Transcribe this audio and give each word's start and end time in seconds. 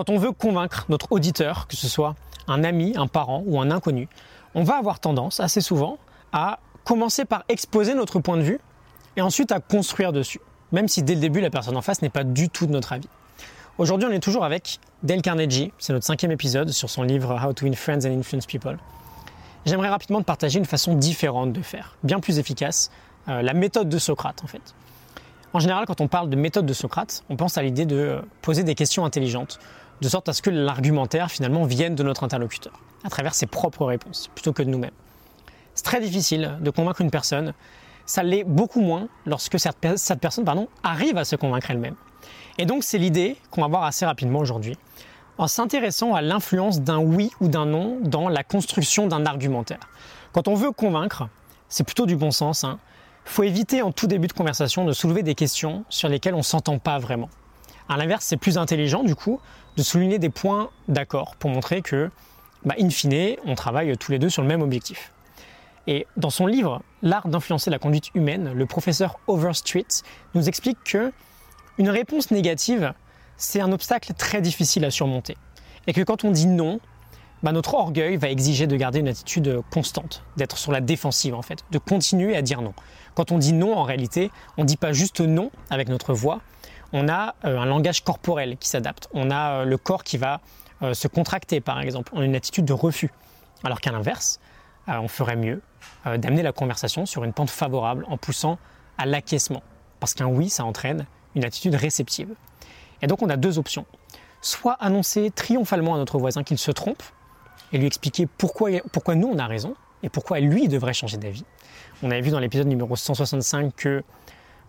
Quand 0.00 0.08
on 0.08 0.16
veut 0.16 0.32
convaincre 0.32 0.86
notre 0.88 1.12
auditeur, 1.12 1.66
que 1.66 1.76
ce 1.76 1.86
soit 1.86 2.14
un 2.48 2.64
ami, 2.64 2.94
un 2.96 3.06
parent 3.06 3.42
ou 3.44 3.60
un 3.60 3.70
inconnu, 3.70 4.08
on 4.54 4.64
va 4.64 4.78
avoir 4.78 4.98
tendance 4.98 5.40
assez 5.40 5.60
souvent 5.60 5.98
à 6.32 6.58
commencer 6.84 7.26
par 7.26 7.44
exposer 7.50 7.92
notre 7.92 8.18
point 8.18 8.38
de 8.38 8.42
vue 8.42 8.60
et 9.18 9.20
ensuite 9.20 9.52
à 9.52 9.60
construire 9.60 10.12
dessus, 10.12 10.40
même 10.72 10.88
si 10.88 11.02
dès 11.02 11.16
le 11.16 11.20
début 11.20 11.42
la 11.42 11.50
personne 11.50 11.76
en 11.76 11.82
face 11.82 12.00
n'est 12.00 12.08
pas 12.08 12.24
du 12.24 12.48
tout 12.48 12.64
de 12.64 12.72
notre 12.72 12.94
avis. 12.94 13.10
Aujourd'hui, 13.76 14.08
on 14.10 14.12
est 14.12 14.20
toujours 14.20 14.42
avec 14.42 14.78
Dale 15.02 15.20
Carnegie, 15.20 15.70
c'est 15.78 15.92
notre 15.92 16.06
cinquième 16.06 16.32
épisode 16.32 16.70
sur 16.70 16.88
son 16.88 17.02
livre 17.02 17.38
How 17.38 17.52
to 17.52 17.66
Win 17.66 17.74
Friends 17.74 18.06
and 18.06 18.18
Influence 18.18 18.46
People. 18.46 18.78
J'aimerais 19.66 19.90
rapidement 19.90 20.20
te 20.20 20.24
partager 20.24 20.58
une 20.58 20.64
façon 20.64 20.94
différente 20.94 21.52
de 21.52 21.60
faire, 21.60 21.98
bien 22.04 22.20
plus 22.20 22.38
efficace, 22.38 22.90
euh, 23.28 23.42
la 23.42 23.52
méthode 23.52 23.90
de 23.90 23.98
Socrate 23.98 24.42
en 24.42 24.46
fait. 24.46 24.74
En 25.52 25.58
général, 25.58 25.84
quand 25.84 26.00
on 26.00 26.08
parle 26.08 26.30
de 26.30 26.36
méthode 26.36 26.64
de 26.64 26.72
Socrate, 26.72 27.24
on 27.28 27.36
pense 27.36 27.58
à 27.58 27.62
l'idée 27.62 27.84
de 27.84 28.22
poser 28.40 28.62
des 28.62 28.76
questions 28.76 29.04
intelligentes, 29.04 29.58
de 30.00 30.08
sorte 30.08 30.28
à 30.28 30.32
ce 30.32 30.42
que 30.42 30.50
l'argumentaire 30.50 31.30
finalement 31.30 31.64
vienne 31.64 31.94
de 31.94 32.02
notre 32.02 32.24
interlocuteur, 32.24 32.72
à 33.04 33.10
travers 33.10 33.34
ses 33.34 33.46
propres 33.46 33.84
réponses, 33.84 34.30
plutôt 34.34 34.52
que 34.52 34.62
de 34.62 34.70
nous-mêmes. 34.70 34.90
C'est 35.74 35.84
très 35.84 36.00
difficile 36.00 36.58
de 36.60 36.70
convaincre 36.70 37.00
une 37.00 37.10
personne, 37.10 37.54
ça 38.06 38.22
l'est 38.22 38.44
beaucoup 38.44 38.80
moins 38.80 39.08
lorsque 39.26 39.58
cette, 39.60 39.78
personne 40.20 40.44
pardon, 40.44 40.68
arrive 40.82 41.16
à 41.16 41.24
se 41.24 41.36
convaincre 41.36 41.70
elle-même. 41.70 41.94
Et 42.58 42.66
donc 42.66 42.82
c'est 42.82 42.98
l'idée 42.98 43.36
qu'on 43.50 43.62
va 43.62 43.68
voir 43.68 43.84
assez 43.84 44.04
rapidement 44.04 44.40
aujourd'hui, 44.40 44.76
en 45.38 45.46
s'intéressant 45.46 46.14
à 46.14 46.22
l'influence 46.22 46.80
d'un 46.80 46.98
oui 46.98 47.30
ou 47.40 47.48
d'un 47.48 47.66
non 47.66 47.98
dans 48.02 48.28
la 48.28 48.42
construction 48.42 49.06
d'un 49.06 49.24
argumentaire. 49.26 49.80
Quand 50.32 50.48
on 50.48 50.54
veut 50.54 50.72
convaincre, 50.72 51.28
c'est 51.68 51.84
plutôt 51.84 52.06
du 52.06 52.16
bon 52.16 52.30
sens, 52.30 52.64
hein, 52.64 52.78
faut 53.24 53.42
éviter 53.42 53.80
en 53.80 53.92
tout 53.92 54.06
début 54.06 54.26
de 54.26 54.32
conversation 54.32 54.84
de 54.84 54.92
soulever 54.92 55.22
des 55.22 55.34
questions 55.34 55.84
sur 55.88 56.08
lesquelles 56.08 56.34
on 56.34 56.38
ne 56.38 56.42
s'entend 56.42 56.78
pas 56.78 56.98
vraiment. 56.98 57.30
À 57.90 57.96
l'inverse, 57.96 58.24
c'est 58.24 58.36
plus 58.36 58.56
intelligent 58.56 59.02
du 59.02 59.16
coup 59.16 59.40
de 59.76 59.82
souligner 59.82 60.20
des 60.20 60.28
points 60.30 60.70
d'accord 60.86 61.34
pour 61.34 61.50
montrer 61.50 61.82
que, 61.82 62.08
bah, 62.64 62.76
in 62.80 62.88
fine, 62.88 63.34
on 63.44 63.56
travaille 63.56 63.96
tous 63.98 64.12
les 64.12 64.20
deux 64.20 64.28
sur 64.28 64.42
le 64.42 64.48
même 64.48 64.62
objectif. 64.62 65.12
Et 65.88 66.06
dans 66.16 66.30
son 66.30 66.46
livre 66.46 66.82
L'art 67.02 67.26
d'influencer 67.26 67.68
la 67.68 67.80
conduite 67.80 68.14
humaine, 68.14 68.52
le 68.54 68.66
professeur 68.66 69.18
Overstreet 69.26 70.04
nous 70.34 70.48
explique 70.48 70.78
que 70.84 71.12
une 71.78 71.88
réponse 71.88 72.30
négative, 72.30 72.92
c'est 73.36 73.60
un 73.60 73.72
obstacle 73.72 74.12
très 74.12 74.40
difficile 74.40 74.84
à 74.84 74.92
surmonter. 74.92 75.36
Et 75.88 75.92
que 75.92 76.02
quand 76.02 76.22
on 76.22 76.30
dit 76.30 76.46
non, 76.46 76.78
bah, 77.42 77.50
notre 77.50 77.74
orgueil 77.74 78.16
va 78.18 78.28
exiger 78.28 78.68
de 78.68 78.76
garder 78.76 79.00
une 79.00 79.08
attitude 79.08 79.62
constante, 79.72 80.22
d'être 80.36 80.58
sur 80.58 80.70
la 80.70 80.80
défensive 80.80 81.34
en 81.34 81.42
fait, 81.42 81.64
de 81.72 81.78
continuer 81.78 82.36
à 82.36 82.42
dire 82.42 82.62
non. 82.62 82.74
Quand 83.16 83.32
on 83.32 83.38
dit 83.38 83.52
non, 83.52 83.76
en 83.76 83.82
réalité, 83.82 84.30
on 84.58 84.62
ne 84.62 84.68
dit 84.68 84.76
pas 84.76 84.92
juste 84.92 85.20
non 85.20 85.50
avec 85.70 85.88
notre 85.88 86.14
voix, 86.14 86.40
on 86.92 87.08
a 87.08 87.34
euh, 87.44 87.58
un 87.58 87.66
langage 87.66 88.02
corporel 88.02 88.56
qui 88.56 88.68
s'adapte, 88.68 89.08
on 89.12 89.30
a 89.30 89.60
euh, 89.60 89.64
le 89.64 89.76
corps 89.78 90.04
qui 90.04 90.16
va 90.18 90.40
euh, 90.82 90.94
se 90.94 91.08
contracter 91.08 91.60
par 91.60 91.80
exemple, 91.80 92.12
on 92.14 92.20
a 92.20 92.24
une 92.24 92.36
attitude 92.36 92.64
de 92.64 92.72
refus. 92.72 93.10
Alors 93.62 93.80
qu'à 93.80 93.92
l'inverse, 93.92 94.40
on 94.88 95.06
ferait 95.06 95.36
mieux 95.36 95.60
d'amener 96.06 96.42
la 96.42 96.50
conversation 96.50 97.04
sur 97.04 97.24
une 97.24 97.34
pente 97.34 97.50
favorable 97.50 98.06
en 98.08 98.16
poussant 98.16 98.58
à 98.96 99.04
l'acquiescement. 99.04 99.62
Parce 100.00 100.14
qu'un 100.14 100.26
oui, 100.26 100.48
ça 100.48 100.64
entraîne 100.64 101.06
une 101.34 101.44
attitude 101.44 101.74
réceptive. 101.74 102.34
Et 103.02 103.06
donc 103.06 103.20
on 103.20 103.28
a 103.28 103.36
deux 103.36 103.58
options. 103.58 103.84
Soit 104.40 104.72
annoncer 104.80 105.30
triomphalement 105.30 105.94
à 105.94 105.98
notre 105.98 106.18
voisin 106.18 106.42
qu'il 106.42 106.56
se 106.56 106.70
trompe, 106.70 107.02
et 107.72 107.78
lui 107.78 107.86
expliquer 107.86 108.26
pourquoi, 108.26 108.70
pourquoi 108.92 109.14
nous 109.14 109.28
on 109.28 109.38
a 109.38 109.46
raison 109.46 109.74
et 110.02 110.08
pourquoi 110.08 110.40
lui 110.40 110.68
devrait 110.68 110.94
changer 110.94 111.16
d'avis. 111.16 111.44
On 112.02 112.10
avait 112.10 112.22
vu 112.22 112.30
dans 112.30 112.40
l'épisode 112.40 112.66
numéro 112.66 112.96
165 112.96 113.74
que 113.76 114.02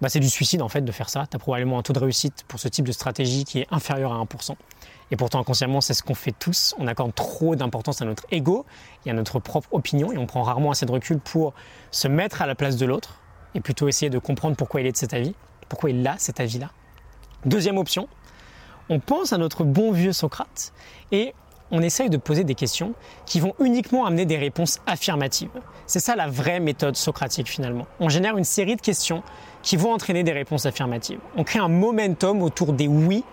bah, 0.02 0.10
c'est 0.10 0.20
du 0.20 0.30
suicide 0.30 0.62
en 0.62 0.70
fait 0.70 0.82
de 0.82 0.92
faire 0.92 1.10
ça. 1.10 1.28
Tu 1.30 1.36
as 1.36 1.40
probablement 1.40 1.80
un 1.80 1.84
taux 1.84 1.94
de 1.94 2.00
réussite 2.00 2.44
pour 2.48 2.60
ce 2.60 2.68
type 2.68 2.88
de 2.88 2.92
stratégie 2.92 3.46
qui 3.46 3.60
est 3.60 3.68
inférieur 3.72 4.12
à 4.14 4.24
1%. 4.24 4.56
Et 5.12 5.16
pourtant 5.16 5.40
inconsciemment 5.40 5.82
c'est 5.82 5.94
ce 5.94 6.04
qu'on 6.04 6.16
fait 6.16 6.34
tous. 6.38 6.74
On 6.80 6.88
accorde 6.88 7.14
trop 7.14 7.56
d'importance 7.56 8.02
à 8.02 8.06
notre 8.06 8.26
ego 8.32 8.66
et 9.06 9.12
à 9.12 9.14
notre 9.14 9.40
propre 9.40 9.68
opinion 9.72 10.12
et 10.12 10.18
on 10.18 10.26
prend 10.26 10.42
rarement 10.42 10.72
assez 10.72 10.86
de 10.86 10.92
recul 10.92 11.20
pour 11.20 11.54
se 11.92 12.08
mettre 12.08 12.42
à 12.42 12.48
la 12.48 12.56
place 12.56 12.78
de 12.78 12.86
l'autre 12.86 13.22
et 13.54 13.60
plutôt 13.60 13.88
essayer 13.88 14.10
de 14.10 14.20
comprendre 14.20 14.56
pourquoi 14.56 14.82
il 14.82 14.88
est 14.88 14.92
de 14.92 14.98
cet 14.98 15.14
avis, 15.14 15.36
pourquoi 15.70 15.90
il 15.92 16.06
a 16.08 16.16
cet 16.18 16.40
avis-là. 16.40 16.72
Deuxième 17.46 17.78
option, 17.78 18.08
on 18.90 19.00
pense 19.00 19.34
à 19.34 19.38
notre 19.38 19.64
bon 19.64 19.92
vieux 19.92 20.14
Socrate 20.14 20.74
et 21.12 21.34
on 21.72 21.82
essaye 21.82 22.10
de 22.10 22.18
poser 22.18 22.44
des 22.44 22.56
questions 22.56 22.94
qui 23.26 23.40
vont 23.40 23.54
uniquement 23.60 24.06
amener 24.06 24.26
des 24.26 24.38
réponses 24.38 24.80
affirmatives. 24.86 25.50
C'est 25.88 26.00
ça 26.00 26.16
la 26.16 26.28
vraie 26.28 26.60
méthode 26.60 26.96
socratique 26.96 27.48
finalement. 27.48 27.88
On 28.00 28.10
génère 28.10 28.38
une 28.38 28.44
série 28.44 28.76
de 28.76 28.82
questions 28.82 29.24
qui 29.64 29.78
vont 29.78 29.94
entraîner 29.94 30.24
des 30.24 30.32
réponses 30.32 30.66
affirmatives. 30.66 31.20
On 31.36 31.44
crée 31.44 31.60
un 31.60 31.68
momentum 31.68 32.42
autour 32.42 32.74
des 32.74 32.88
oui 32.88 33.24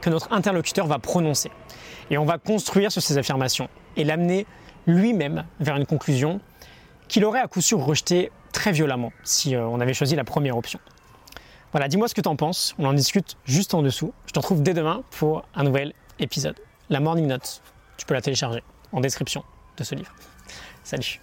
que 0.00 0.10
notre 0.10 0.32
interlocuteur 0.32 0.86
va 0.86 0.98
prononcer. 0.98 1.50
Et 2.10 2.18
on 2.18 2.24
va 2.24 2.38
construire 2.38 2.92
sur 2.92 3.02
ces 3.02 3.18
affirmations 3.18 3.68
et 3.96 4.04
l'amener 4.04 4.46
lui-même 4.86 5.44
vers 5.60 5.76
une 5.76 5.86
conclusion 5.86 6.40
qu'il 7.08 7.24
aurait 7.24 7.40
à 7.40 7.48
coup 7.48 7.60
sûr 7.60 7.80
rejetée 7.80 8.30
très 8.52 8.72
violemment 8.72 9.12
si 9.24 9.54
euh, 9.54 9.66
on 9.66 9.80
avait 9.80 9.94
choisi 9.94 10.16
la 10.16 10.24
première 10.24 10.56
option. 10.56 10.78
Voilà, 11.72 11.88
dis-moi 11.88 12.08
ce 12.08 12.14
que 12.14 12.20
tu 12.20 12.28
en 12.28 12.36
penses, 12.36 12.74
on 12.78 12.84
en 12.86 12.92
discute 12.92 13.36
juste 13.44 13.74
en 13.74 13.82
dessous. 13.82 14.12
Je 14.26 14.32
te 14.32 14.38
retrouve 14.38 14.62
dès 14.62 14.72
demain 14.74 15.02
pour 15.10 15.44
un 15.54 15.64
nouvel 15.64 15.92
épisode. 16.18 16.56
La 16.88 17.00
Morning 17.00 17.26
Note, 17.26 17.60
tu 17.96 18.06
peux 18.06 18.14
la 18.14 18.22
télécharger 18.22 18.62
en 18.92 19.00
description 19.00 19.44
de 19.76 19.84
ce 19.84 19.94
livre. 19.94 20.14
Salut 20.84 21.20